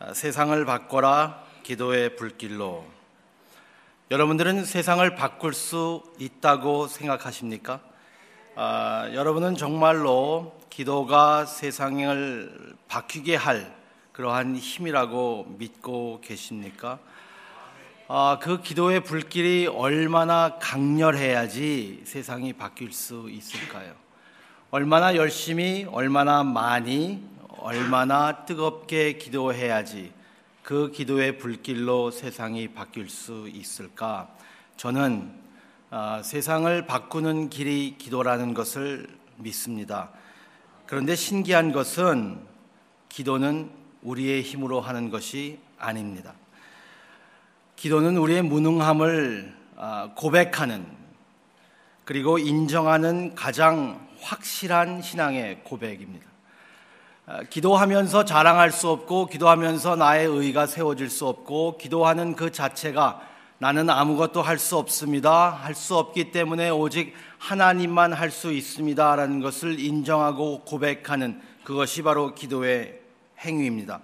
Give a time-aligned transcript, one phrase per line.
[0.00, 2.86] 아, 세상을 바꿔라 기도의 불길로
[4.12, 7.80] 여러분들은 세상을 바꿀 수 있다고 생각하십니까?
[8.54, 13.74] 아, 여러분은 정말로 기도가 세상을 바뀌게 할
[14.12, 17.00] 그러한 힘이라고 믿고 계십니까?
[18.06, 23.94] 아, 그 기도의 불길이 얼마나 강렬해야지 세상이 바뀔 수 있을까요?
[24.70, 27.20] 얼마나 열심히, 얼마나 많이,
[27.60, 30.12] 얼마나 뜨겁게 기도해야지
[30.62, 34.28] 그 기도의 불길로 세상이 바뀔 수 있을까?
[34.76, 35.32] 저는
[35.90, 40.10] 아, 세상을 바꾸는 길이 기도라는 것을 믿습니다.
[40.86, 42.38] 그런데 신기한 것은
[43.08, 43.70] 기도는
[44.02, 46.34] 우리의 힘으로 하는 것이 아닙니다.
[47.76, 50.86] 기도는 우리의 무능함을 아, 고백하는
[52.04, 56.27] 그리고 인정하는 가장 확실한 신앙의 고백입니다.
[57.30, 63.20] 아, 기도하면서 자랑할 수 없고, 기도하면서 나의 의가 세워질 수 없고, 기도하는 그 자체가
[63.58, 65.50] 나는 아무것도 할 수 없습니다.
[65.50, 69.14] 할 수 없기 때문에 오직 하나님만 할 수 있습니다.
[69.14, 72.98] 라는 것을 인정하고 고백하는 그것이 바로 기도의
[73.40, 74.00] 행위입니다.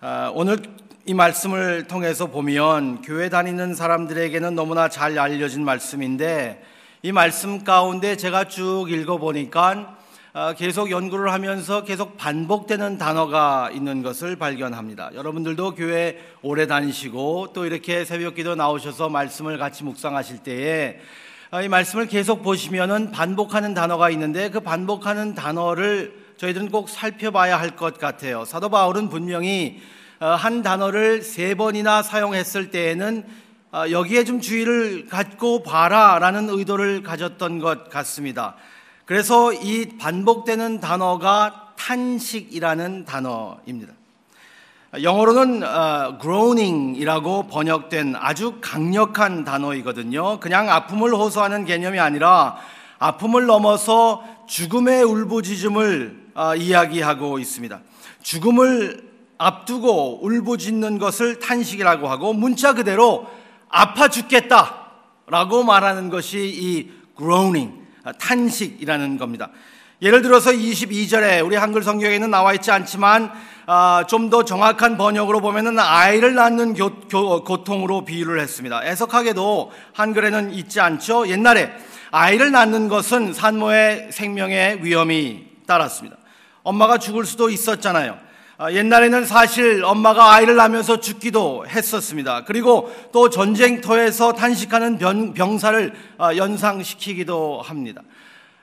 [0.00, 0.56] 아, 오늘
[1.04, 6.64] 이 말씀을 통해서 보면 교회 다니는 사람들에게는 너무나 잘 알려진 말씀인데
[7.02, 10.05] 이 말씀 가운데 제가 쭉 읽어보니까 아,
[10.58, 15.12] 계속 연구를 하면서 계속 반복되는 단어가 있는 것을 발견합니다.
[15.14, 20.98] 여러분들도 교회 오래 다니시고 또 이렇게 새벽 기도 나오셔서 말씀을 같이 묵상하실 때에
[21.50, 27.70] 아, 이 말씀을 계속 보시면은 반복하는 단어가 있는데 그 반복하는 단어를 저희들은 꼭 살펴봐야 할
[27.70, 28.44] 것 같아요.
[28.44, 29.80] 사도 바울은 분명히
[30.20, 33.24] 어, 한 단어를 세 번이나 사용했을 때에는
[33.72, 38.56] 어, 여기에 좀 주의를 갖고 봐라 라는 의도를 가졌던 것 같습니다.
[39.06, 43.92] 그래서 이 반복되는 단어가 탄식이라는 단어입니다.
[45.00, 50.40] 영어로는 어, groaning이라고 번역된 아주 강력한 단어이거든요.
[50.40, 52.56] 그냥 아픔을 호소하는 개념이 아니라
[52.98, 57.78] 아픔을 넘어서 죽음의 울부짖음을 어, 이야기하고 있습니다.
[58.22, 59.08] 죽음을
[59.38, 63.26] 앞두고 울부짖는 것을 탄식이라고 하고 문자 그대로
[63.68, 69.50] 아파 죽겠다라고 말하는 것이 이 groaning 탄식이라는 겁니다.
[70.02, 73.32] 예를 들어서 22절에 우리 한글 성경에는 나와 있지 않지만
[73.68, 78.84] 아, 좀 더 정확한 번역으로 보면은 아이를 낳는 교, 교, 고통으로 비유를 했습니다.
[78.84, 81.28] 애석하게도 한글에는 있지 않죠.
[81.28, 81.72] 옛날에
[82.10, 86.16] 아이를 낳는 것은 산모의 생명의 위험이 따랐습니다.
[86.62, 88.25] 엄마가 죽을 수도 있었잖아요.
[88.58, 92.44] 아, 옛날에는 사실 엄마가 아이를 낳으면서 죽기도 했었습니다.
[92.46, 94.98] 그리고 또 전쟁터에서 탄식하는
[95.34, 98.00] 병, 사를 아, 연상시키기도 합니다.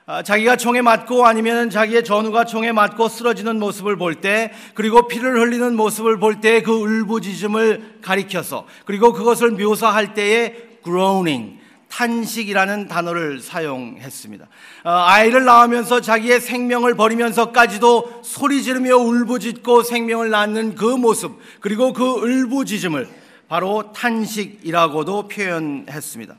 [0.06, 5.38] 아, 자기가 총에 맞고 아니면 자기의 전우가 총에 맞고 쓰러지는 모습을 볼 때, 그리고 피를
[5.40, 10.54] 흘리는 모습을 볼 때 그 울부짖음을 가리켜서, 그리고 그것을 묘사할 때에
[10.84, 11.58] groaning,
[11.94, 14.48] 탄식이라는 단어를 사용했습니다.
[14.82, 22.04] 어, 아이를 낳으면서 자기의 생명을 버리면서까지도 소리 지르며 울부짖고 생명을 낳는 그 모습, 그리고 그
[22.04, 23.08] 울부짖음을
[23.48, 26.34] 바로 탄식이라고도 표현했습니다.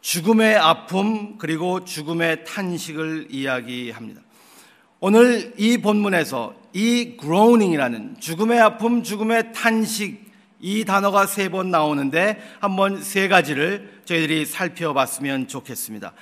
[0.00, 4.22] 죽음의 아픔 그리고 죽음의 탄식을 이야기합니다.
[4.98, 10.29] 오늘 이 본문에서 이 groaning이라는 죽음의 아픔, 죽음의 탄식
[10.60, 16.12] 이 단어가 세 번 나오는데 한번 세 가지를 저희들이 살펴봤으면 좋겠습니다.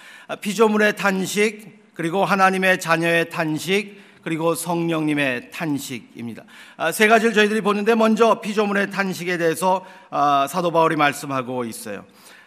[0.41, 6.44] 피조물의 탄식, 그리고 하나님의 자녀의 탄식, 그리고 성령님의 탄식입니다.
[6.93, 12.05] 세 가지를 저희들이 보는데 먼저 피조물의 탄식에 대해서 아, 사도 바울이 말씀하고 있어요.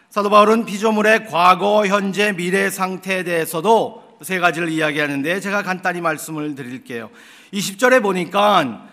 [0.10, 7.10] 사도 바울은 피조물의 과거, 현재, 미래 상태에 대해서도 세 가지를 이야기하는데 제가 간단히 말씀을 드릴게요.
[7.54, 8.91] 20절에 보니까 아,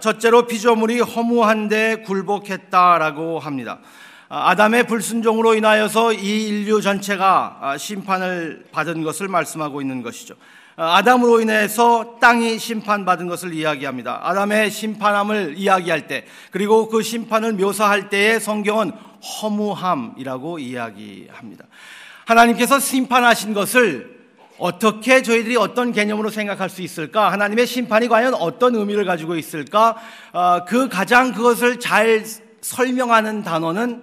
[0.00, 3.78] 첫째로 피조물이 허무한데 굴복했다라고 합니다.
[4.28, 10.34] 아, 아담의 불순종으로 인하여서 이 인류 전체가 아, 심판을 받은 것을 말씀하고 있는 것이죠.
[10.76, 14.20] 아담으로 인해서 땅이 심판받은 것을 이야기합니다.
[14.22, 18.92] 아담의 심판함을 이야기할 때, 그리고 그 심판을 묘사할 때에 성경은
[19.42, 21.66] 허무함이라고 이야기합니다.
[22.24, 24.19] 하나님께서 심판하신 것을
[24.60, 27.32] 어떻게 저희들이 어떤 개념으로 생각할 수 있을까?
[27.32, 29.96] 하나님의 심판이 과연 어떤 의미를 가지고 있을까?
[30.32, 32.24] 어, 그 가장 그것을 잘
[32.60, 34.02] 설명하는 단어는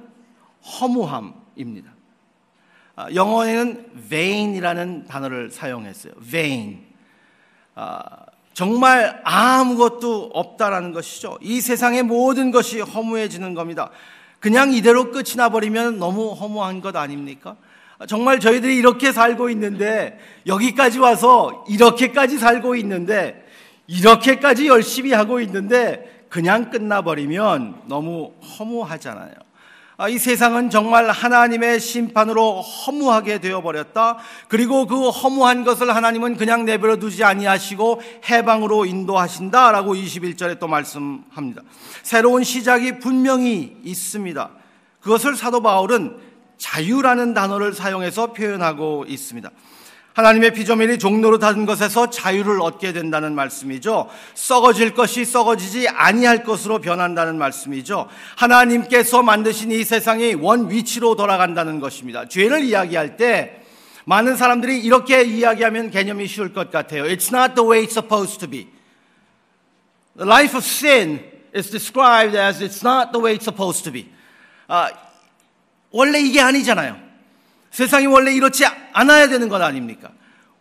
[0.82, 1.92] 허무함입니다.
[2.98, 6.14] 어, 영어에는 vain이라는 단어를 사용했어요.
[6.28, 6.80] vain.
[7.76, 8.00] 어,
[8.54, 11.38] 정말 아무것도 없다라는 것이죠.
[11.42, 13.92] 이 세상의 모든 것이 허무해지는 겁니다.
[14.40, 17.56] 그냥 이대로 끝이 나버리면 너무 허무한 것 아닙니까?
[18.06, 23.44] 정말 저희들이 이렇게 살고 있는데, 여기까지 와서 이렇게까지 살고 있는데,
[23.88, 29.34] 이렇게까지 열심히 하고 있는데, 그냥 끝나버리면 너무 허무하잖아요.
[30.00, 34.18] 아, 이 세상은 정말 하나님의 심판으로 허무하게 되어버렸다.
[34.48, 41.64] 그리고 그 허무한 것을 하나님은 그냥 내버려 두지 아니하시고 해방으로 인도하신다 라고 21절에 또 말씀합니다.
[42.04, 44.52] 새로운 시작이 분명히 있습니다.
[45.02, 46.27] 그것을 사도 바울은
[46.58, 49.50] 자유라는 단어를 사용해서 표현하고 있습니다.
[50.18, 54.10] 하나님의 피조물이 종로로 닫은 것에서 자유를 얻게 된다는 말씀이죠.
[54.34, 58.08] 썩어질 것이 썩어지지 아니할 것으로 변한다는 말씀이죠.
[58.36, 62.28] 하나님께서 만드신 이 세상이 원 위치로 돌아간다는 것입니다.
[62.28, 63.62] 죄를 이야기할 때
[64.06, 67.04] 많은 사람들이 이렇게 이야기하면 개념이 쉬울 것 같아요.
[67.04, 68.68] It's not the way it's supposed to be.
[70.16, 71.24] The life of sin
[71.56, 74.08] is described as it's not the way it's supposed to be.
[74.68, 74.90] 아,
[75.92, 76.98] 원래 이게 아니잖아요.
[77.72, 80.10] 세상이 원래 이렇지 않아야 되는 것 아닙니까?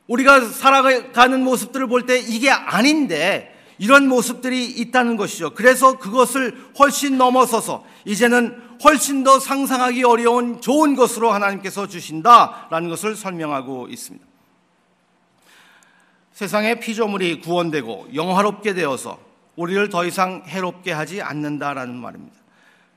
[0.06, 5.50] 우리가 살아가는 모습들을 볼 때 이게 아닌데 이런 모습들이 있다는 것이죠.
[5.54, 13.88] 그래서 그것을 훨씬 넘어서서 이제는 훨씬 더 상상하기 어려운 좋은 것으로 하나님께서 주신다라는 것을 설명하고
[13.88, 14.24] 있습니다.
[16.32, 19.18] 세상의 피조물이 구원되고 영화롭게 되어서
[19.56, 22.36] 우리를 더 이상 해롭게 하지 않는다라는 말입니다.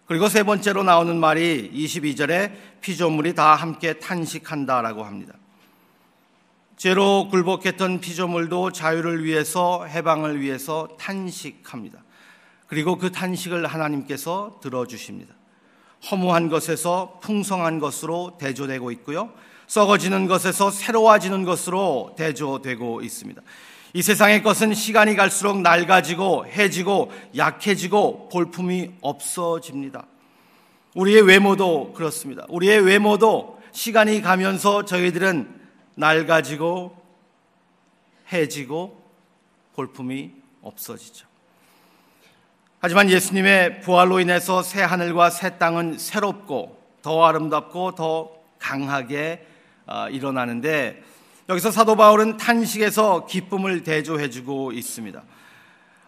[0.10, 2.52] 그리고 세 번째로 나오는 말이 22절에
[2.82, 5.36] 피조물이 다 함께 탄식한다라고 합니다.
[6.78, 12.00] 죄로 굴복했던 피조물도 자유를 위해서 해방을 위해서 탄식합니다.
[12.66, 15.36] 그리고 그 탄식을 하나님께서 들어주십니다.
[16.10, 19.32] 허무한 것에서 풍성한 것으로 대조되고 있고요.
[19.68, 23.44] 썩어지는 것에서 새로워지는 것으로 대조되고 있습니다.
[23.94, 30.06] 이 세상의 것은 시간이 갈수록 낡아지고 해지고 약해지고 볼품이 없어집니다.
[30.94, 32.46] 우리의 외모도 그렇습니다.
[32.50, 35.60] 우리의 외모도 시간이 가면서 저희들은
[35.96, 36.96] 낡아지고
[38.32, 39.02] 해지고
[39.76, 41.28] 볼품이 없어지죠.
[42.80, 49.46] 하지만 예수님의 부활로 인해서 새 하늘과 새 땅은 새롭고 더 아름답고 더 강하게
[49.88, 51.02] 아, 일어나는데
[51.50, 55.24] 여기서 사도 바울은 탄식에서 기쁨을 대조해주고 있습니다.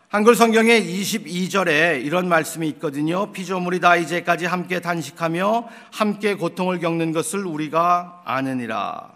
[0.08, 3.32] 한글 성경에 22절에 이런 말씀이 있거든요.
[3.32, 9.14] 피조물이 다 이제까지 함께 단식하며 함께 고통을 겪는 것을 우리가 아느니라.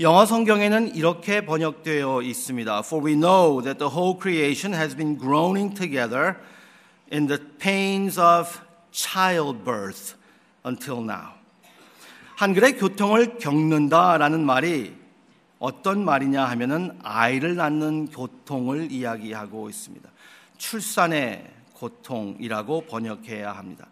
[0.00, 2.78] 영어 성경에는 이렇게 번역되어 있습니다.
[2.80, 6.36] For we know that the whole creation has been groaning together
[7.10, 8.60] in the pains of
[8.92, 10.16] childbirth
[10.66, 11.35] until now.
[12.36, 14.94] 한글의 교통을 겪는다라는 말이
[15.58, 20.06] 어떤 말이냐 하면은 아이를 낳는 고통을 이야기하고 있습니다.
[20.58, 23.86] 출산의 고통이라고 번역해야 합니다.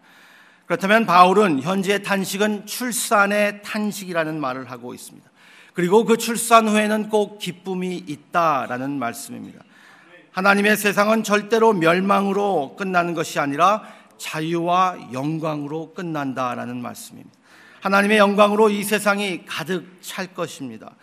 [0.67, 5.27] 그렇다면 바울은 현재 탄식은 출산의 탄식이라는 말을 하고 있습니다.
[5.73, 9.59] 그리고 그 출산 후에는 꼭 기쁨이 있다라는 말씀입니다.
[10.31, 13.83] 하나님의 세상은 절대로 멸망으로 끝나는 것이 아니라
[14.17, 17.44] 자유와 영광으로 끝난다라는 말씀입니다.
[17.85, 20.95] 하나님의 영광으로 이 세상이 가득 찰 것입니다.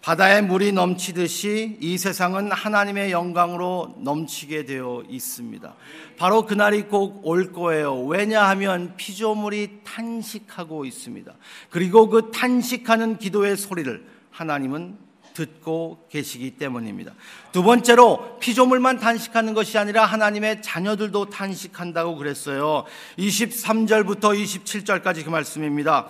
[0.00, 5.74] 바다에 물이 넘치듯이 이 세상은 하나님의 영광으로 넘치게 되어 있습니다.
[6.16, 8.02] 바로 그날이 꼭 올 거예요.
[8.04, 11.34] 왜냐하면 피조물이 탄식하고 있습니다.
[11.68, 14.96] 그리고 그 탄식하는 기도의 소리를 하나님은
[15.34, 17.12] 듣고 계시기 때문입니다.
[17.52, 22.84] 두 번째로 피조물만 탄식하는 것이 아니라 하나님의 자녀들도 탄식한다고 그랬어요.
[23.18, 26.08] 23절부터 27절까지 그 말씀입니다.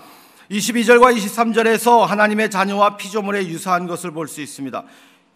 [0.50, 4.84] 22절과 23절에서 하나님의 자녀와 피조물의 유사한 것을 볼 수 있습니다.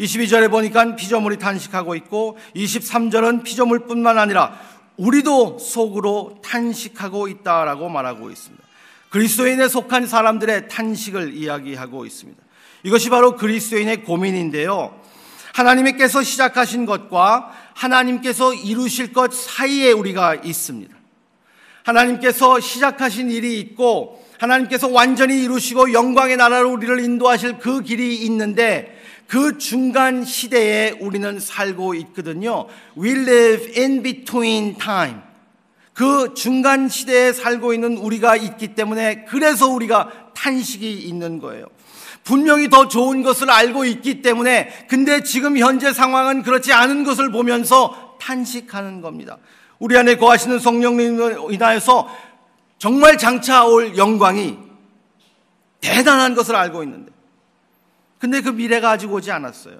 [0.01, 4.61] 22절에 보니까 피조물이 탄식하고 있고 23절은 피조물뿐만 아니라
[4.97, 8.65] 우리도 속으로 탄식하고 있다라고 말하고 있습니다.
[9.11, 12.46] 그리스도인에 속한 사람들의 탄식을 이야기하고 있습니다.
[12.87, 14.95] 이것이 바로 그리스도인의 고민인데요.
[15.53, 20.95] 하나님께서 시작하신 것과 하나님께서 이루실 것 사이에 우리가 있습니다.
[21.83, 29.59] 하나님께서 시작하신 일이 있고 하나님께서 완전히 이루시고 영광의 나라로 우리를 인도하실 그 길이 있는데 그
[29.59, 32.69] 중간 시대에 우리는 살고 있거든요.
[32.97, 35.23] We live in between time.
[35.93, 41.67] 그 중간 시대에 살고 있는 우리가 있기 때문에 그래서 우리가 탄식이 있는 거예요.
[42.27, 48.17] 분명히 더 좋은 것을 알고 있기 때문에 근데 지금 현재 상황은 그렇지 않은 것을 보면서
[48.21, 49.39] 탄식하는 겁니다.
[49.79, 52.09] 우리 안에 거하시는 성령님을 인하여서
[52.79, 54.59] 정말 장차 올 영광이
[55.81, 57.13] 대단한 것을 알고 있는데
[58.19, 59.79] 근데 그 미래가 아직 오지 않았어요.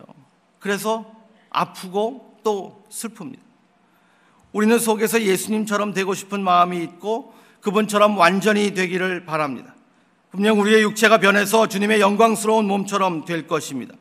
[0.61, 1.05] 그래서
[1.51, 3.41] 아프고 또 슬픕니다.
[4.53, 9.76] 우리는 속에서 예수님처럼 되고 싶은 마음이 있고 그분처럼 완전히 되기를 바랍니다.
[10.31, 13.95] 분명 우리의 육체가 변해서 주님의 영광스러운 몸처럼 될 것입니다.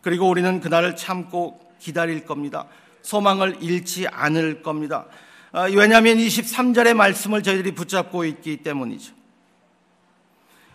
[0.00, 2.66] 그리고 우리는 그날을 참고 기다릴 겁니다.
[3.02, 5.06] 소망을 잃지 않을 겁니다.
[5.52, 9.14] 아, 왜냐하면 23절의 말씀을 저희들이 붙잡고 있기 때문이죠.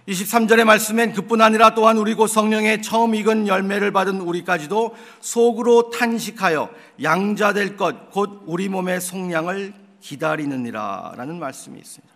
[0.08, 6.70] 23절의 말씀엔 그뿐 아니라 또한 우리 곧 성령의 처음 익은 열매를 받은 우리까지도 속으로 탄식하여
[7.04, 12.14] 양자될 것, 곧 우리 몸의 속량을 기다리느니라 라는 말씀이 있습니다.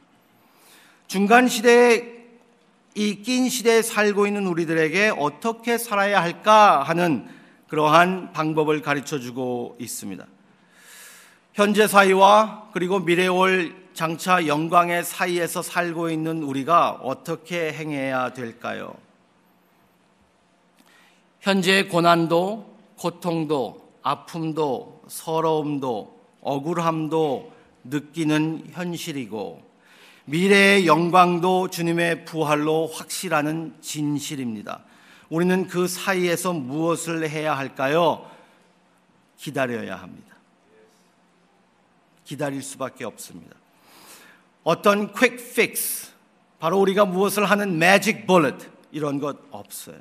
[1.07, 2.20] 중간 시대에
[2.95, 7.27] 이 낀 시대에 살고 있는 우리들에게 어떻게 살아야 할까 하는
[7.67, 10.25] 그러한 방법을 가르쳐 주고 있습니다.
[11.53, 18.93] 현재 사이와 그리고 미래 올 장차 영광의 사이에서 살고 있는 우리가 어떻게 행해야 될까요?
[21.39, 27.51] 현재의 고난도, 고통도, 아픔도, 서러움도, 억울함도
[27.85, 29.70] 느끼는 현실이고,
[30.31, 34.81] 미래의 영광도 주님의 부활로 확실하는 진실입니다.
[35.29, 38.31] 우리는 그 사이에서 무엇을 해야 할까요?
[39.35, 40.37] 기다려야 합니다.
[42.23, 43.57] 기다릴 수밖에 없습니다.
[44.63, 45.53] 어떤 quick
[46.59, 48.25] 바로 우리가 무엇을 하는 magic
[48.93, 49.99] 이런 것 없어요.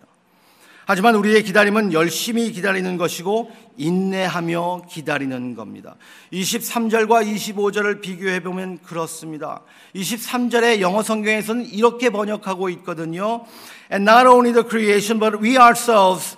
[0.91, 5.95] 하지만 우리의 기다림은 열심히 기다리는 것이고 인내하며 기다리는 겁니다.
[6.33, 9.63] 23절과 25절을 비교해 보면 그렇습니다.
[9.95, 13.47] 23절의 영어 성경에서는 이렇게 번역하고 있거든요.
[13.93, 16.37] And not only the creation but we ourselves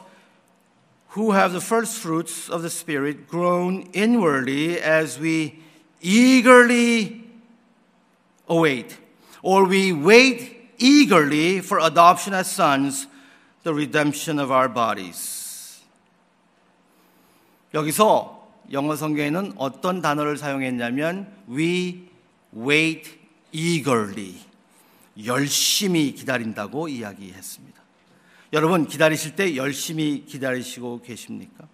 [1.17, 5.63] who have the first fruits of the spirit grown inwardly as we
[6.03, 7.25] eagerly
[8.51, 8.99] await
[9.41, 13.07] or we wait eagerly for adoption as sons
[13.65, 15.83] the redemption of our bodies.
[17.75, 18.43] 여기서
[18.73, 22.09] 영어 성경에는 어떤 단어를 사용했냐면 we
[22.55, 23.19] wait
[23.53, 24.35] eagerly
[25.25, 27.81] 열심히 기다린다고 이야기했습니다.
[28.53, 31.67] 여러분 기다리실 때 열심히 기다리시고 계십니까?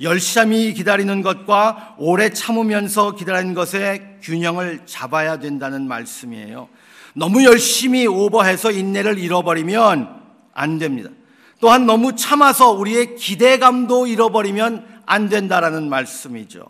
[0.00, 6.68] 열심히 기다리는 것과 오래 참으면서 기다리는 것의 균형을 잡아야 된다는 말씀이에요.
[7.14, 10.23] 너무 열심히 오버해서 인내를 잃어버리면
[10.54, 11.10] 안 됩니다.
[11.60, 16.64] 또한 너무 참아서 우리의 기대감도 잃어버리면 안 된다라는 말씀이죠.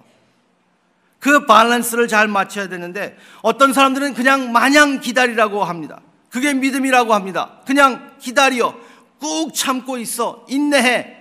[1.18, 6.00] 그 밸런스를 잘 맞춰야 되는데 어떤 사람들은 그냥 마냥 기다리라고 합니다.
[6.28, 7.60] 그게 믿음이라고 합니다.
[7.64, 8.74] 그냥 기다려.
[9.20, 10.44] 꾹 참고 있어.
[10.48, 11.16] 인내해.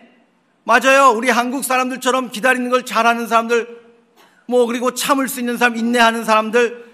[0.65, 1.12] 맞아요.
[1.15, 3.82] 우리 한국 사람들처럼 기다리는 걸 잘하는 사람들,
[4.48, 6.86] 뭐, 그리고 참을 수 있는 사람, 인내하는 사람들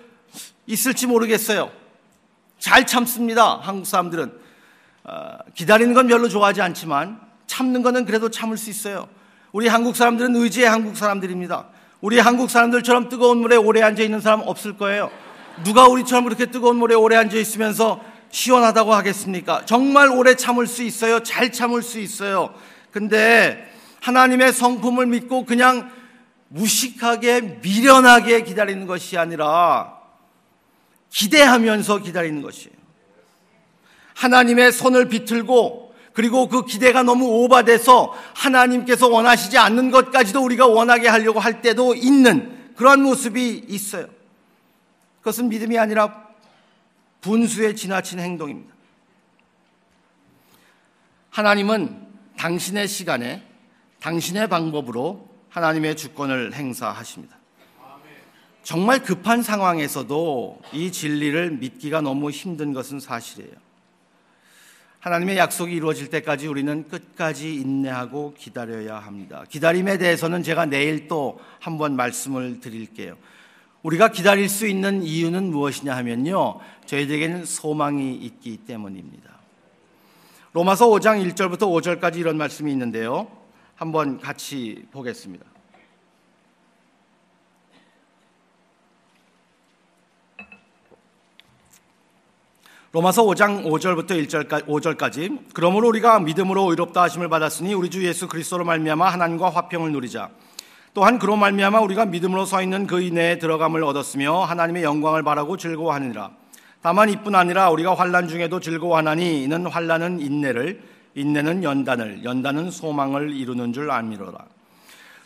[0.67, 1.71] 있을지 모르겠어요.
[2.59, 3.57] 잘 참습니다.
[3.57, 4.48] 한국 사람들은.
[5.09, 9.07] 어, 기다리는 건 별로 좋아하지 않지만 참는 거는 그래도 참을 수 있어요.
[9.51, 11.65] 우리 한국 사람들은 의지의 한국 사람들입니다.
[11.99, 15.09] 우리 한국 사람들처럼 뜨거운 물에 오래 앉아 있는 사람 없을 거예요.
[15.63, 17.99] 누가 우리처럼 그렇게 뜨거운 물에 오래 앉아 있으면서
[18.29, 19.65] 시원하다고 하겠습니까?
[19.65, 21.23] 정말 오래 참을 수 있어요.
[21.23, 22.53] 잘 참을 수 있어요.
[22.91, 23.67] 근데
[24.01, 25.89] 하나님의 성품을 믿고 그냥
[26.49, 29.97] 무식하게 미련하게 기다리는 것이 아니라
[31.09, 32.78] 기대하면서 기다리는 것이에요.
[34.19, 41.39] 하나님의 손을 비틀고 그리고 그 기대가 너무 오바돼서 하나님께서 원하시지 않는 것까지도 우리가 원하게 하려고
[41.39, 44.07] 할 때도 있는 그런 모습이 있어요.
[45.19, 46.27] 그것은 믿음이 아니라
[47.21, 48.73] 분수에 지나친 행동입니다.
[51.29, 52.07] 하나님은
[52.37, 53.43] 당신의 시간에
[54.01, 57.37] 당신의 방법으로 하나님의 주권을 행사하십니다.
[58.63, 63.68] 정말 급한 상황에서도 이 진리를 믿기가 너무 힘든 것은 사실이에요.
[64.99, 69.45] 하나님의 약속이 이루어질 때까지 우리는 끝까지 인내하고 기다려야 합니다.
[69.47, 73.15] 기다림에 대해서는 제가 내일 또 한번 말씀을 드릴게요.
[73.81, 76.59] 우리가 기다릴 수 있는 이유는 무엇이냐 하면요.
[76.85, 79.39] 저희들에게는 소망이 있기 때문입니다.
[80.51, 83.31] 로마서 5장 1절부터 5절까지 이런 말씀이 있는데요.
[83.75, 85.45] 한번 같이 보겠습니다.
[92.91, 95.39] 로마서 5장 5절부터 1절까지 5절까지.
[95.53, 100.31] 그러므로 우리가 믿음으로 의롭다 하심을 받았으니 우리 주 예수 그리스도로 말미암아 하나님과 화평을 누리자.
[100.95, 106.31] 또한 그로 말미암아 우리가 믿음으로 서 있는 그 인내에 들어감을 얻었으며 하나님의 영광을 바라고 즐거워하느니라.
[106.81, 110.81] 다만 이뿐 아니라 우리가 환란 중에도 즐거워하나니 이는 환란은 인내를
[111.13, 114.39] 인내는 연단을 연단은 소망을 이루는 줄 알미로라.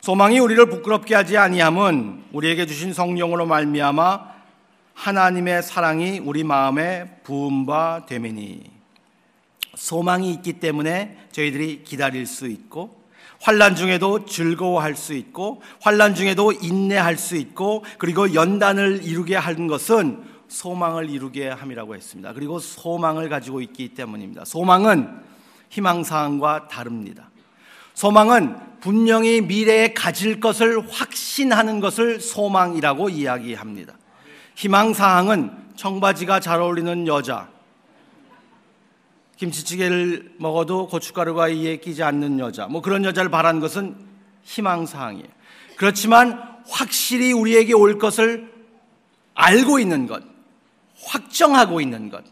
[0.02, 4.33] 소망이 우리를 부끄럽게 하지 아니함은 우리에게 주신 성령으로 말미암아
[4.94, 8.72] 하나님의 사랑이 우리 마음에 부음바 되매니
[9.76, 13.02] 소망이 있기 때문에 저희들이 기다릴 수 있고
[13.42, 20.24] 환란 중에도 즐거워할 수 있고 환란 중에도 인내할 수 있고 그리고 연단을 이루게 하는 것은
[20.48, 22.32] 소망을 이루게 함이라고 했습니다.
[22.34, 24.46] 그리고 소망을 가지고 있기 때문입니다.
[24.46, 25.10] 소망은
[25.70, 27.32] 희망 사항과 다릅니다.
[27.96, 33.94] 소망은 분명히 미래에 가질 것을 확신하는 것을 소망이라고 이야기합니다.
[34.56, 37.50] 희망사항은 청바지가 잘 어울리는 여자,
[39.38, 43.96] 김치찌개를 먹어도 고춧가루가 이에 끼지 않는 여자, 뭐 그런 여자를 바란 것은
[44.44, 45.28] 희망사항이에요.
[45.76, 48.52] 그렇지만 확실히 우리에게 올 것을
[49.34, 50.24] 알고 있는 것,
[51.04, 52.24] 확정하고 있는 것,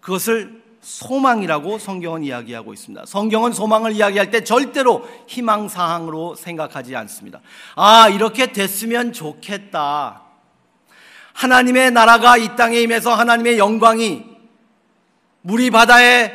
[0.00, 3.06] 그것을 소망이라고 성경은 이야기하고 있습니다.
[3.06, 7.40] 성경은 소망을 이야기할 때 절대로 희망사항으로 생각하지 않습니다.
[7.74, 10.25] 아, 이렇게 됐으면 좋겠다.
[11.36, 14.24] 하나님의 나라가 이 땅에 임해서 하나님의 영광이
[15.42, 16.32] 물이 바다에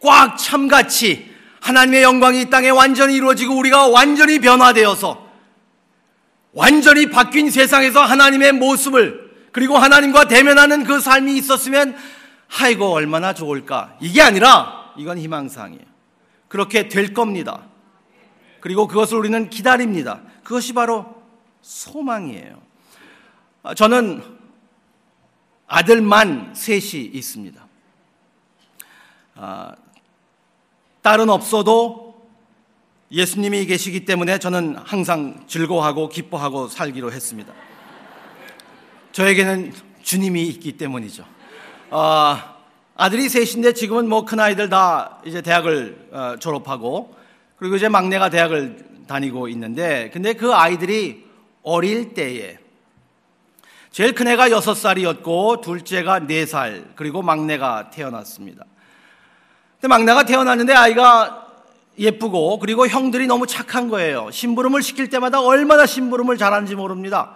[0.00, 5.24] 꽉 참같이 하나님의 영광이 이 땅에 완전히 이루어지고 우리가 완전히 변화되어서
[6.52, 11.96] 완전히 바뀐 세상에서 하나님의 모습을 그리고 하나님과 대면하는 그 삶이 있었으면
[12.60, 15.84] 아이고 얼마나 좋을까 이게 아니라 이건 희망사항이에요.
[16.46, 17.62] 그렇게 될 겁니다.
[18.60, 20.20] 그리고 그것을 우리는 기다립니다.
[20.44, 21.22] 그것이 바로
[21.62, 22.62] 소망이에요.
[23.64, 24.43] 아, 저는
[25.66, 27.66] 아들만 셋이 있습니다.
[29.36, 29.74] 아,
[31.02, 32.28] 딸은 없어도
[33.10, 37.52] 예수님이 계시기 때문에 저는 항상 즐거워하고 기뻐하고 살기로 했습니다.
[39.12, 41.24] 저에게는 주님이 있기 때문이죠.
[41.90, 42.36] 어,
[42.96, 47.14] 아들이 셋인데 지금은 뭐 큰 아이들 다 이제 대학을 어, 졸업하고
[47.56, 51.24] 그리고 이제 막내가 대학을 다니고 있는데 근데 그 아이들이
[51.62, 52.58] 어릴 때에
[53.94, 58.64] 제일 큰 애가 여섯 살이었고 둘째가 네살 그리고 막내가 태어났습니다.
[59.80, 61.46] 근데 막내가 태어났는데 아이가
[61.96, 64.32] 예쁘고 그리고 형들이 너무 착한 거예요.
[64.32, 67.34] 심부름을 시킬 때마다 얼마나 심부름을 잘하는지 모릅니다.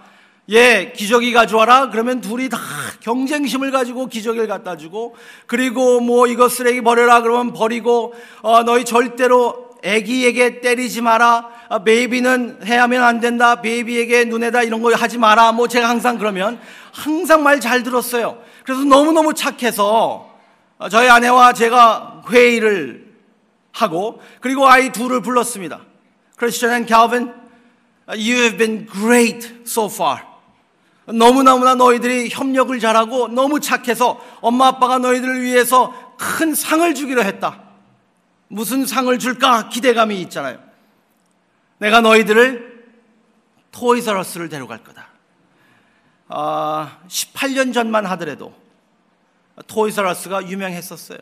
[0.48, 1.90] 예, 기저귀 가져와라.
[1.90, 2.58] 그러면 둘이 다
[3.02, 5.14] 경쟁심을 가지고 기저귀를 갖다 주고,
[5.46, 7.20] 그리고 뭐 이거 쓰레기 버려라.
[7.20, 11.49] 그러면 버리고, 어, 너희 절대로 애기에게 때리지 마라.
[11.68, 13.61] 아, 베이비는 해야면 안 된다.
[13.61, 15.52] 베이비에게 눈에다 이런 거 하지 마라.
[15.52, 16.61] 뭐 제가 항상 그러면
[16.92, 18.42] 항상 말 잘 들었어요.
[18.64, 20.28] 그래서 너무너무 착해서
[20.78, 23.08] 어, 저희 아내와 제가 회의를
[23.73, 25.80] 하고, 그리고 아이 둘을 불렀습니다.
[26.38, 27.32] Christian and Calvin,
[28.08, 30.23] you have been great so far.
[31.06, 37.60] 너무너무나 너희들이 협력을 잘하고 너무 착해서 엄마 아빠가 너희들을 위해서 큰 상을 주기로 했다.
[38.49, 40.58] 무슨 상을 줄까 기대감이 있잖아요.
[41.78, 42.87] 내가 너희들을
[43.73, 45.08] 토이서러스를 데려갈 거다.
[46.28, 48.54] 아, 18년 전만 하더라도
[49.67, 51.19] 토이서러스가 유명했었어요.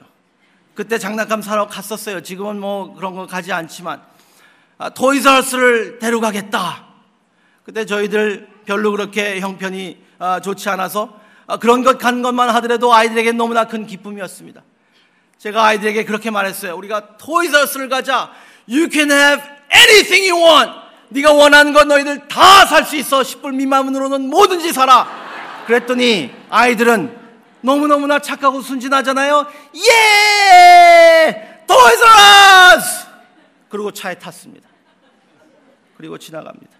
[0.75, 2.23] 그때 장난감 사러 갔었어요.
[2.23, 4.03] 지금은 뭐 그런 거 가지 않지만
[4.79, 6.85] 아, 토이서러스를 데려가겠다.
[7.65, 13.33] 그때 저희들 별로 그렇게 형편이 아, 좋지 않아서 아, 그런 것 간 것만 하더라도 아이들에게
[13.33, 14.63] 너무나 큰 기쁨이었습니다.
[15.39, 16.77] 제가 아이들에게 그렇게 말했어요.
[16.77, 18.33] 우리가 토이서스를 가자.
[18.69, 19.43] You can have
[19.75, 20.73] anything you want.
[21.11, 23.21] 네가 원하는 것 너희들 다 살 수 있어.
[23.21, 25.07] 10불 미만으로는 뭐든지 사라.
[25.67, 27.17] 그랬더니 아이들은
[27.61, 29.47] 너무너무나 착하고 순진하잖아요.
[29.77, 31.63] 예!
[31.67, 33.07] Toys R Us!
[33.69, 34.69] 그리고 차에 탔습니다.
[35.97, 36.73] 그리고 지나갑니다.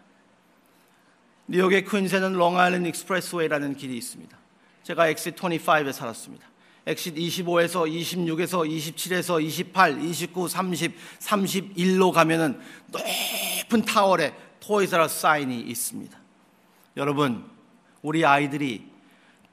[1.49, 4.37] 뉴욕의 퀸즈에는 Long Island Expressway라는 길이 있습니다.
[4.83, 6.47] 제가 엑시 25에 살았습니다.
[6.87, 16.17] 엑시 25에서 26에서 27에서 28, 29, 30, 31로 가면은 높은 타월에 토이사라 사인이 있습니다.
[16.97, 17.45] 여러분,
[18.03, 18.87] 우리 아이들이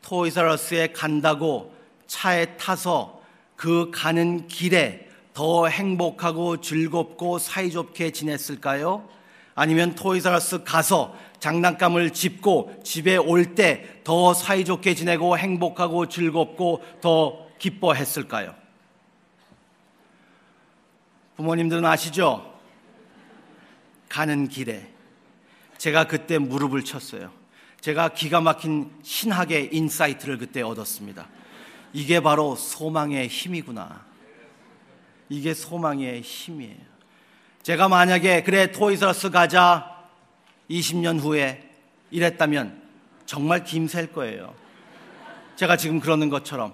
[0.04, 1.74] 토이사라스에 간다고
[2.06, 3.22] 차에 타서
[3.56, 9.10] 그 가는 길에 더 행복하고 즐겁고 사이좋게 지냈을까요?
[9.56, 18.56] 아니면 토이사라스 가서 장난감을 짚고 집에 올 때 더 사이좋게 지내고 행복하고 즐겁고 더 기뻐했을까요?
[21.36, 22.58] 부모님들은 아시죠?
[24.08, 24.90] 가는 길에
[25.78, 27.32] 제가 그때 무릎을 쳤어요.
[27.82, 31.28] 제가 기가 막힌 신학의 insight를 그때 얻었습니다.
[31.92, 34.06] 이게 바로 소망의 힘이구나.
[35.28, 36.94] 이게 소망의 힘이에요.
[37.64, 39.93] 제가 만약에 그래 Toys R Us 가자
[40.80, 41.70] 20년 후에
[42.12, 42.82] 이랬다면
[43.26, 44.54] 정말 김샐 거예요.
[45.56, 46.74] 제가 지금 그러는 것처럼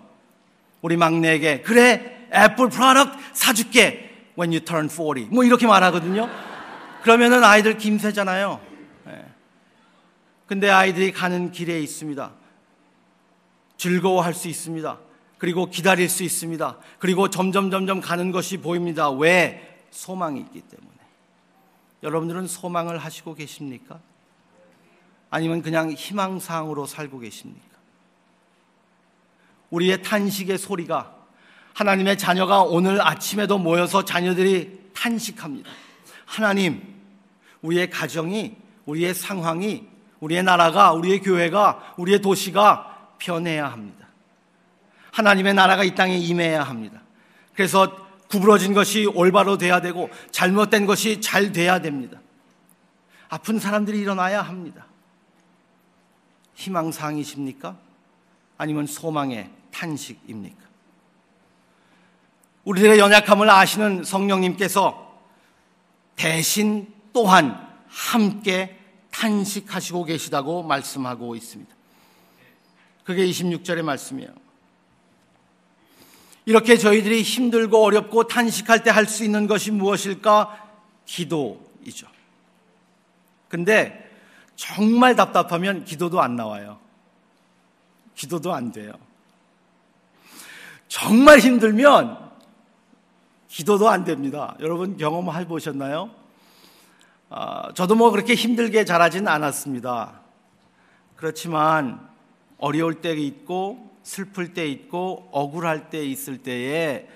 [0.81, 5.29] 우리 막내에게 그래 Apple product 사줄게 when you turn 40.
[5.33, 6.29] 뭐 이렇게 말하거든요.
[7.01, 8.62] 그러면은 아이들 김새잖아요.
[9.05, 9.25] 네.
[10.45, 12.31] 근데 아이들이 가는 길에 있습니다.
[13.77, 14.99] 즐거워할 수 있습니다.
[15.38, 16.77] 그리고 기다릴 수 있습니다.
[16.99, 19.09] 그리고 점점 점점 가는 것이 보입니다.
[19.09, 19.79] 왜?
[19.91, 20.98] 소망이 있기 때문에.
[22.03, 23.99] 여러분들은 소망을 하시고 계십니까?
[25.29, 27.67] 아니면 그냥 희망사항으로 살고 계십니까?
[29.69, 31.15] 우리의 탄식의 소리가
[31.73, 35.69] 하나님의 자녀가 오늘 아침에도 모여서 자녀들이 탄식합니다.
[36.25, 36.81] 하나님,
[37.62, 39.88] 우리의 가정이, 우리의 상황이,
[40.19, 44.07] 우리의 나라가, 우리의 교회가, 우리의 도시가 변해야 합니다.
[45.12, 47.01] 하나님의 나라가 이 땅에 임해야 합니다.
[47.53, 52.19] 그래서 구부러진 것이 올바로 돼야 되고 잘못된 것이 잘 돼야 됩니다.
[53.27, 54.85] 아픈 사람들이 일어나야 합니다.
[56.55, 57.77] 희망사항이십니까?
[58.57, 60.57] 아니면 소망의 탄식입니까?
[62.65, 65.19] 우리들의 연약함을 아시는 성령님께서
[66.15, 68.77] 대신 또한 함께
[69.11, 71.73] 탄식하시고 계시다고 말씀하고 있습니다.
[73.03, 74.29] 그게 26절의 말씀이에요.
[76.45, 80.67] 이렇게 저희들이 힘들고 어렵고 탄식할 때 할 수 있는 것이 무엇일까?
[81.06, 82.08] 기도이죠.
[83.47, 84.10] 근데
[84.56, 86.80] 정말 답답하면 기도도 안 나와요.
[88.15, 88.91] 기도도 안 돼요.
[90.88, 92.30] 정말 힘들면
[93.47, 94.56] 기도도 안 됩니다.
[94.60, 96.12] 여러분 경험해 보셨나요?
[97.30, 100.19] 아, 저도 뭐 그렇게 힘들게 자라진 않았습니다.
[101.15, 102.08] 그렇지만
[102.59, 107.07] 어려울 때 있고 슬플 때 있고 억울할 때 있을 때에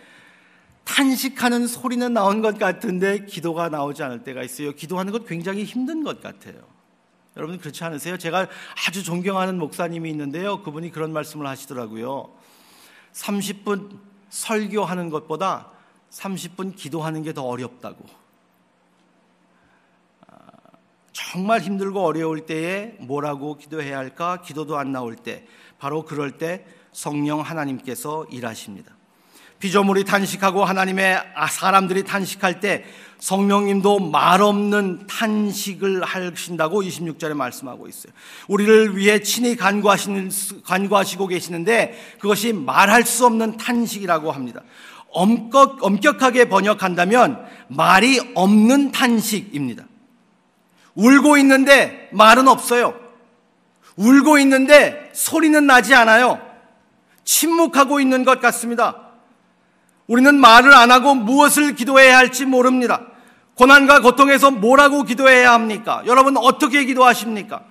[0.84, 4.74] 탄식하는 소리는 나온 것 같은데 기도가 나오지 않을 때가 있어요.
[4.74, 6.56] 기도하는 것 굉장히 힘든 것 같아요.
[7.36, 8.18] 여러분 그렇지 않으세요?
[8.18, 8.48] 제가
[8.88, 10.62] 아주 존경하는 목사님이 있는데요.
[10.62, 12.30] 그분이 그런 말씀을 하시더라고요.
[13.14, 15.72] 30분 설교하는 것보다
[16.12, 18.06] 30분 기도하는 게 더 어렵다고.
[20.28, 20.36] 아,
[21.34, 24.44] 정말 힘들고 어려울 때에 뭐라고 기도해야 할까?
[24.46, 25.48] 기도도 안 나올 때,
[25.80, 28.96] 바로 그럴 때 성령 하나님께서 일하십니다.
[29.58, 32.86] 피조물이 탄식하고 하나님의 아, 사람들이 탄식할 때
[33.18, 38.14] 성령님도 말없는 탄식을 하신다고 26절에 말씀하고 있어요.
[38.48, 44.62] 우리를 위해 친히 간구하시고 계시는데 그것이 말할 수 없는 탄식이라고 합니다.
[45.10, 49.86] 엄격, 엄격하게 번역한다면 말이 없는 탄식입니다.
[50.96, 53.00] 울고 있는데 말은 없어요.
[53.96, 56.40] 울고 있는데 소리는 나지 않아요.
[57.24, 58.98] 침묵하고 있는 것 같습니다.
[60.08, 63.02] 우리는 말을 안 하고 무엇을 기도해야 할지 모릅니다.
[63.56, 66.04] 고난과 고통에서 뭐라고 기도해야 합니까?
[66.06, 67.64] 여러분 어떻게 기도하십니까?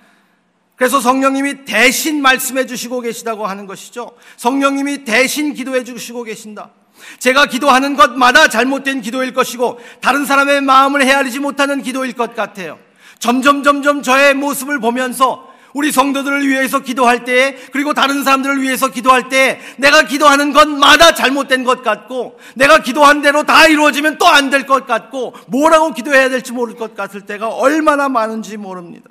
[0.76, 4.12] 그래서 성령님이 대신 말씀해 주시고 계시다고 하는 것이죠.
[4.37, 6.70] 성령님이 대신 기도해 주시고 계신다.
[7.18, 12.78] 제가 기도하는 것마다 잘못된 기도일 것이고 다른 사람의 마음을 헤아리지 못하는 기도일 것 같아요.
[13.22, 19.28] 점점 점점 저의 모습을 보면서 우리 성도들을 위해서 기도할 때 그리고 다른 사람들을 위해서 기도할
[19.28, 24.66] 때 내가 기도하는 것마다 잘못된 것 같고 내가 기도한 대로 다 이루어지면 또 안 될
[24.66, 29.08] 것 같고 뭐라고 기도해야 될지 모를 것 같을 때가 얼마나 많은지 모릅니다.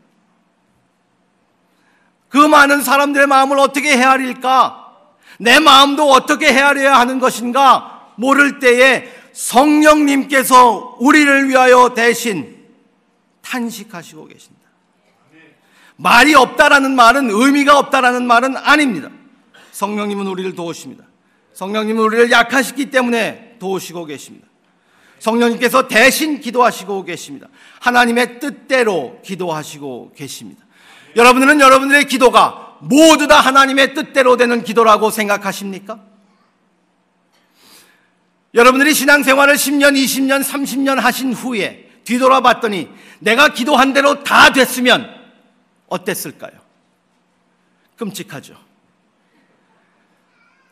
[2.28, 4.89] 그 많은 사람들의 마음을 어떻게 헤아릴까?
[5.39, 8.10] 내 마음도 어떻게 헤아려야 하는 것인가?
[8.17, 12.61] 모를 때에 성령님께서 우리를 위하여 대신
[13.52, 14.62] 탄식하시고 계신다.
[15.98, 19.10] 말이 없다라는 말은 의미가 없다라는 말은 아닙니다.
[19.72, 21.04] 성령님은 우리를 도우십니다.
[21.54, 24.48] 성령님은 우리를 약하시기 때문에 도우시고 계십니다.
[25.20, 27.48] 성령님께서 대신 기도하시고 계십니다.
[27.82, 30.66] 하나님의 뜻대로 기도하시고 계십니다.
[31.16, 36.00] 여러분들은 여러분들의 기도가 모두 다 하나님의 뜻대로 되는 기도라고 생각하십니까?
[38.54, 45.10] 여러분들이 신앙생활을 10년, 20년, 30년 하신 후에 뒤돌아봤더니 내가 기도한 대로 다 됐으면
[45.88, 46.54] 어땠을까요?
[47.98, 48.56] 끔찍하죠.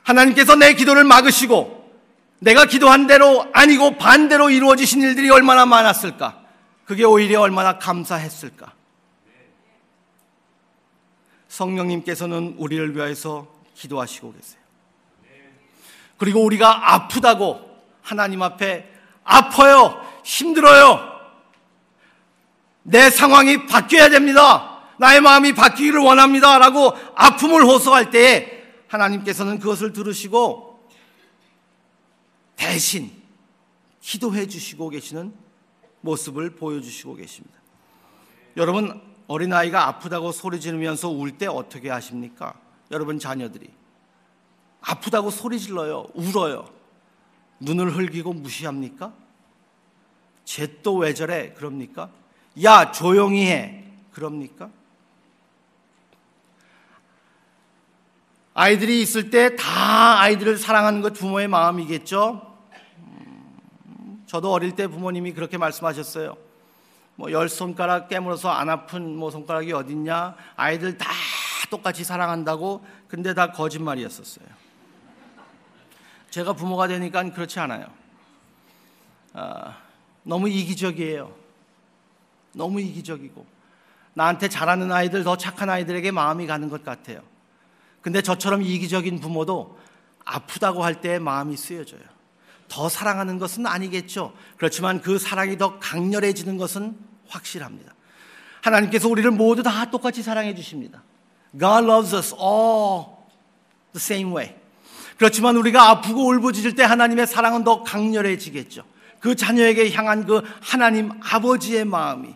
[0.03, 1.79] 하나님께서 내 기도를 막으시고
[2.39, 6.41] 내가 기도한 대로 아니고 반대로 이루어지신 일들이 얼마나 많았을까?
[6.85, 8.73] 그게 오히려 얼마나 감사했을까?
[11.49, 14.59] 성령님께서는 우리를 위하여서 기도하시고 계세요.
[16.17, 17.61] 그리고 우리가 아프다고
[18.01, 18.89] 하나님 앞에
[19.23, 21.18] 아파요, 힘들어요.
[22.83, 24.79] 내 상황이 바뀌어야 됩니다.
[24.97, 26.57] 나의 마음이 바뀌기를 원합니다.
[26.57, 30.87] 라고 아픔을 호소할 때에 하나님께서는 그것을 들으시고
[32.55, 33.11] 대신
[34.01, 35.33] 기도해 주시고 계시는
[36.01, 37.57] 모습을 보여주시고 계십니다.
[38.57, 42.53] 여러분, 어린아이가 아프다고 소리 지르면서 울 때 어떻게 하십니까?
[42.91, 43.69] 여러분 자녀들이.
[44.81, 46.07] 아프다고 소리 질러요.
[46.15, 46.67] 울어요.
[47.59, 49.13] 눈을 흘기고 무시합니까?
[50.45, 51.53] 쟤 또 왜 저래?
[51.53, 52.09] 그럽니까?
[52.63, 53.83] 야, 조용히 해.
[54.11, 54.69] 그럽니까?
[58.53, 62.57] 아이들이 있을 때 다 아이들을 사랑하는 것 부모의 마음이겠죠.
[62.97, 66.35] 음, 저도 어릴 때 부모님이 그렇게 말씀하셨어요.
[67.15, 70.35] 뭐 열 손가락 깨물어서 안 아픈 뭐 손가락이 어딨냐?
[70.55, 71.09] 아이들 다
[71.69, 74.45] 똑같이 사랑한다고 근데 다 거짓말이었었어요.
[76.29, 77.87] 제가 부모가 되니까 그렇지 않아요.
[79.33, 79.77] 아,
[80.23, 81.33] 너무 이기적이에요.
[82.53, 83.45] 너무 이기적이고
[84.13, 87.21] 나한테 잘하는 아이들 더 착한 아이들에게 마음이 가는 것 같아요.
[88.01, 89.77] 근데 저처럼 이기적인 부모도
[90.25, 92.01] 아프다고 할 때 마음이 쓰여져요.
[92.67, 94.33] 더 사랑하는 것은 아니겠죠.
[94.57, 97.93] 그렇지만 그 사랑이 더 강렬해지는 것은 확실합니다.
[98.61, 101.03] 하나님께서 우리를 모두 다 똑같이 사랑해 주십니다.
[101.57, 103.05] God loves us all
[103.93, 104.55] the same way.
[105.17, 108.83] 그렇지만 우리가 아프고 울부짖을 때 하나님의 사랑은 더 강렬해지겠죠.
[109.19, 112.35] 그 자녀에게 향한 그 하나님 아버지의 마음이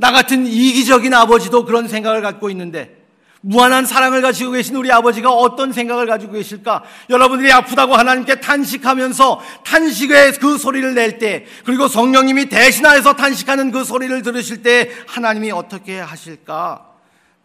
[0.00, 2.96] 나 같은 이기적인 아버지도 그런 생각을 갖고 있는데
[3.42, 6.84] 무한한 사랑을 가지고 계신 우리 아버지가 어떤 생각을 가지고 계실까?
[7.10, 14.22] 여러분들이 아프다고 하나님께 탄식하면서 탄식의 그 소리를 낼 때, 그리고 성령님이 대신하여서 탄식하는 그 소리를
[14.22, 16.86] 들으실 때 하나님이 어떻게 하실까?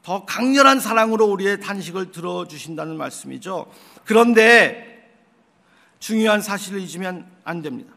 [0.04, 3.66] 더 강렬한 사랑으로 우리의 탄식을 들어주신다는 말씀이죠.
[4.04, 5.12] 그런데
[6.00, 7.94] 중요한 사실을 잊으면 안 됩니다.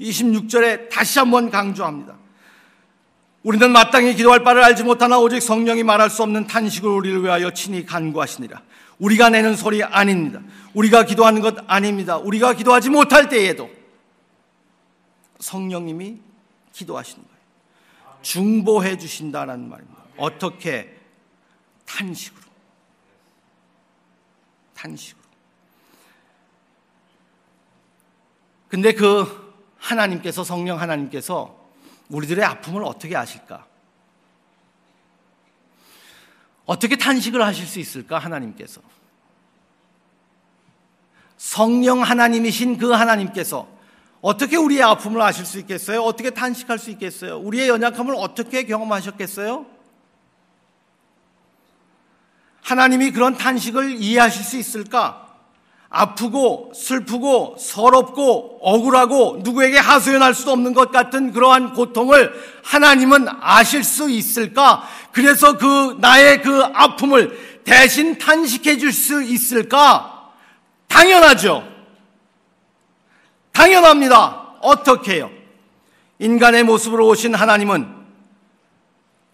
[0.00, 2.21] 26절에 다시 한번 강조합니다.
[3.42, 7.84] 우리는 마땅히 기도할 바를 알지 못하나 오직 성령이 말할 수 없는 탄식을 우리를 위하여 친히
[7.84, 8.62] 간구하시니라.
[8.98, 10.40] 우리가 내는 소리 아닙니다.
[10.74, 12.18] 우리가 기도하는 것 아닙니다.
[12.18, 13.68] 우리가 기도하지 못할 때에도
[15.40, 16.20] 성령님이
[16.72, 18.22] 기도하시는 거예요.
[18.22, 20.02] 중보해 주신다라는 말입니다.
[20.16, 20.96] 어떻게?
[21.84, 22.42] 탄식으로.
[24.74, 25.22] 탄식으로.
[28.68, 31.61] 근데 그 하나님께서 성령 하나님께서
[32.12, 33.66] 우리들의 아픔을 어떻게 아실까?
[36.66, 38.18] 어떻게 탄식을 하실 수 있을까?
[38.18, 38.80] 하나님께서.
[41.38, 43.66] 성령 하나님이신 그 하나님께서
[44.20, 46.02] 어떻게 우리의 아픔을 아실 수 있겠어요?
[46.02, 47.38] 어떻게 탄식할 수 있겠어요?
[47.38, 49.66] 우리의 연약함을 어떻게 경험하셨겠어요?
[52.60, 55.21] 하나님이 그런 탄식을 이해하실 수 있을까?
[55.94, 62.32] 아프고 슬프고 서럽고 억울하고 누구에게 하소연할 수도 없는 것 같은 그러한 고통을
[62.64, 64.88] 하나님은 아실 수 있을까?
[65.12, 70.30] 그래서 그 나의 그 아픔을 대신 탄식해 줄 수 있을까?
[70.88, 71.68] 당연하죠.
[73.52, 74.56] 당연합니다.
[74.62, 75.30] 어떻게 해요?
[76.18, 77.86] 인간의 모습으로 오신 하나님은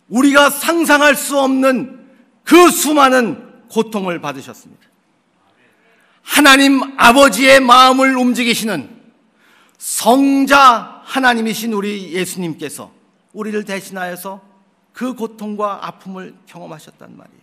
[0.08, 2.04] 우리가 상상할 수 없는
[2.42, 4.87] 그 수많은 고통을 받으셨습니다.
[6.22, 8.88] 하나님 아버지의 마음을 움직이시는
[9.78, 12.92] 성자 하나님이신 우리 예수님께서
[13.32, 14.40] 우리를 대신하여서
[14.92, 17.38] 그 고통과 아픔을 경험하셨단 말이에요.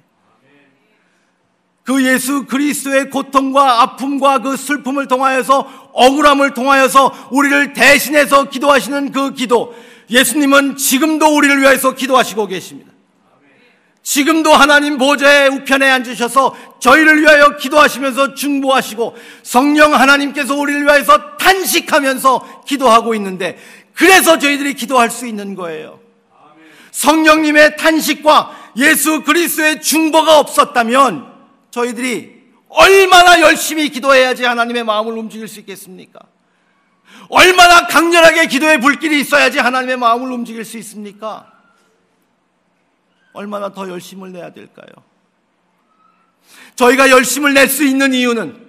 [1.83, 9.75] 그 예수 그리스도의 고통과 아픔과 그 슬픔을 통하여서 억울함을 통하여서 우리를 대신해서 기도하시는 그 기도
[10.09, 12.91] 예수님은 지금도 우리를 위해서 기도하시고 계십니다.
[14.05, 23.15] 지금도 하나님 보좌의 우편에 앉으셔서 저희를 위하여 기도하시면서 중보하시고 성령 하나님께서 우리를 위하여서 탄식하면서 기도하고
[23.15, 23.57] 있는데
[23.93, 25.99] 그래서 저희들이 기도할 수 있는 거예요.
[26.91, 31.25] 성령님의 탄식과 예수 그리스도의 중보가 없었다면
[31.71, 36.19] 저희들이 얼마나 열심히 기도해야지 하나님의 마음을 움직일 수 있겠습니까?
[37.29, 41.54] 얼마나 강렬하게 기도의 불길이 있어야지 하나님의 마음을 움직일 수 있습니까?
[43.35, 44.87] 얼마나 더 열심을 내야 될까요?
[46.75, 48.65] 저희가 열심을 낼 수 있는 이유는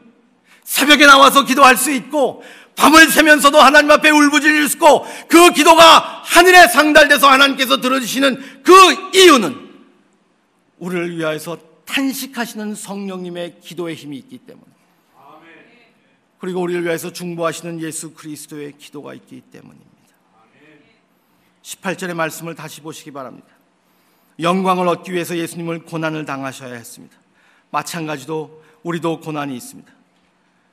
[0.65, 2.43] 새벽에 나와서 기도할 수 있고
[2.77, 8.73] 밤을 새면서도 하나님 앞에 울부짖을 수 있고 그 기도가 하늘에 상달돼서 하나님께서 들어주시는 그
[9.17, 9.67] 이유는
[10.79, 14.67] 우리를 위하여서 탄식하시는 성령님의 기도의 힘이 있기 때문에
[16.39, 19.87] 그리고 우리를 위해서 중보하시는 예수 그리스도의 기도가 있기 때문입니다.
[21.63, 23.49] 18절의 말씀을 다시 보시기 바랍니다.
[24.41, 27.17] 영광을 얻기 위해서 예수님을 고난을 당하셔야 했습니다.
[27.71, 29.93] 마찬가지로 우리도 고난이 있습니다.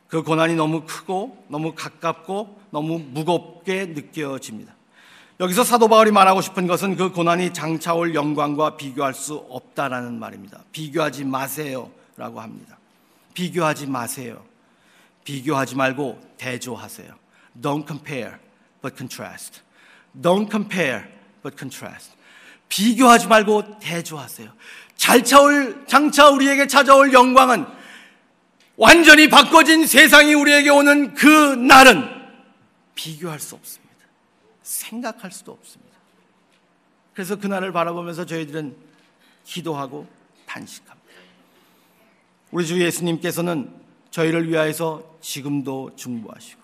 [0.08, 4.74] 그 고난이 너무 크고 너무 가깝고 너무 무겁게 느껴집니다.
[5.40, 10.60] 여기서 사도 바울이 말하고 싶은 것은 그 고난이 장차 올 영광과 비교할 수 없다라는 말입니다.
[10.72, 12.78] 비교하지 마세요라고 합니다.
[13.34, 14.44] 비교하지 마세요.
[15.24, 17.14] 비교하지 말고 대조하세요.
[17.60, 18.38] Don't compare,
[18.82, 19.62] but contrast.
[20.22, 21.08] Don't compare,
[21.42, 22.12] but contrast.
[22.74, 24.52] 비교하지 말고 대조하세요.
[24.96, 27.68] 잘 차올, 장차 우리에게 찾아올 영광은
[28.78, 32.04] 완전히 바꿔진 세상이 우리에게 오는 그 날은
[32.96, 33.94] 비교할 수 없습니다.
[34.64, 35.94] 생각할 수도 없습니다.
[37.14, 38.76] 그래서 그 날을 바라보면서 저희들은
[39.44, 40.08] 기도하고
[40.48, 41.04] 단식합니다.
[42.50, 43.72] 우리 주 예수님께서는
[44.10, 46.60] 저희를 위하여서 지금도 중보하시고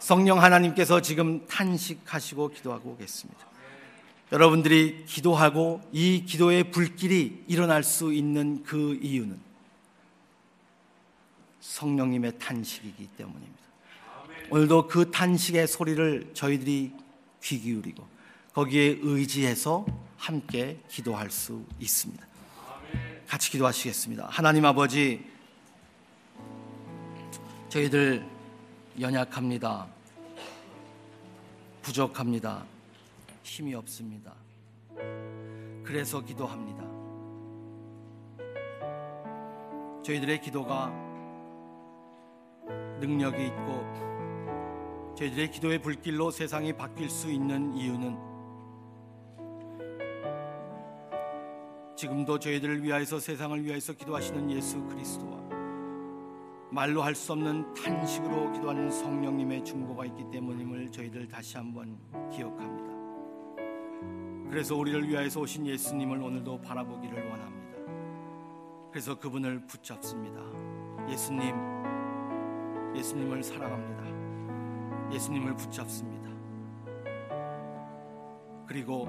[0.00, 3.47] 성령 하나님께서 지금 탄식하시고 기도하고 계십니다.
[4.30, 9.40] 여러분들이 기도하고 이 기도의 불길이 일어날 수 있는 그 이유는
[11.60, 13.58] 성령님의 탄식이기 때문입니다.
[14.50, 16.92] 오늘도 그 탄식의 소리를 저희들이
[17.42, 18.06] 귀 기울이고
[18.52, 19.86] 거기에 의지해서
[20.16, 22.26] 함께 기도할 수 있습니다.
[23.26, 24.26] 같이 기도하시겠습니다.
[24.30, 25.24] 하나님 아버지,
[27.68, 28.26] 저희들
[28.98, 29.86] 연약합니다.
[31.82, 32.64] 부족합니다.
[33.48, 34.34] 힘이 없습니다.
[35.82, 36.86] 그래서 기도합니다.
[40.02, 40.88] 저희들의 기도가
[43.00, 48.28] 능력이 있고 저희들의 기도의 불길로 세상이 바뀔 수 있는 이유는
[51.96, 55.38] 지금도 저희들을 위하여서 세상을 위하여서 기도하시는 예수 그리스도와
[56.70, 61.98] 말로 할 수 없는 탄식으로 기도하는 성령님의 중보가 있기 때문임을 저희들 다시 한번
[62.30, 62.87] 기억합니다.
[64.50, 67.78] 그래서 우리를 위하여서 오신 예수님을 오늘도 바라보기를 원합니다.
[68.90, 70.40] 그래서 그분을 붙잡습니다.
[71.10, 71.54] 예수님,
[72.96, 75.12] 예수님을 사랑합니다.
[75.12, 76.30] 예수님을 붙잡습니다.
[78.66, 79.06] 그리고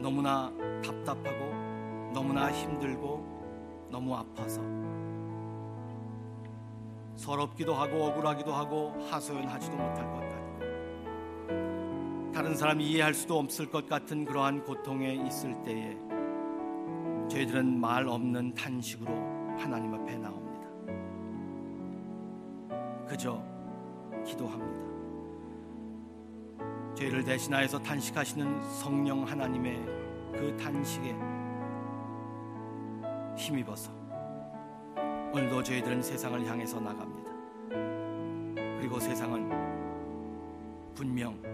[0.00, 0.52] 너무나
[0.84, 4.60] 답답하고 너무나 힘들고 너무 아파서
[7.14, 10.29] 서럽기도 하고 억울하기도 하고 하소연하지도 못할 것
[12.40, 15.94] 다른 사람이 이해할 수도 없을 것 같은 그러한 고통에 있을 때에
[17.28, 19.12] 저희들은 말 없는 탄식으로
[19.58, 20.66] 하나님 앞에 나옵니다.
[23.06, 23.44] 그저
[24.24, 24.80] 기도합니다.
[26.94, 29.76] 저희를 대신하여서 탄식하시는 성령 하나님의
[30.32, 31.14] 그 탄식에
[33.36, 33.92] 힘입어서
[35.34, 37.30] 오늘도 저희들은 세상을 향해서 나갑니다.
[38.78, 39.50] 그리고 세상은
[40.94, 41.49] 분명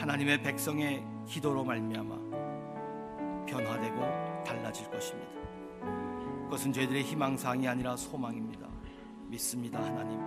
[0.00, 5.30] 하나님의 백성의 기도로 말미암아 변화되고 달라질 것입니다.
[6.44, 8.66] 그것은 저희들의 희망 사항이 아니라 소망입니다.
[9.26, 10.18] 믿습니다, 하나님.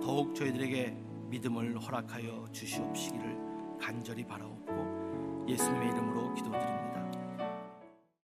[0.00, 0.94] 더욱 저희들에게
[1.30, 3.38] 믿음을 허락하여 주시옵시기를
[3.80, 6.85] 간절히 바라옵고 예수님의 이름으로 기도드립니다.